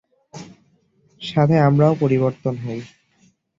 [1.21, 2.79] সাথে আমরাও পরিবর্তন হই।